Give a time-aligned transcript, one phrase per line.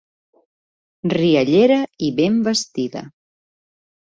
[1.13, 1.77] Riallera
[2.09, 3.05] i ben vestida.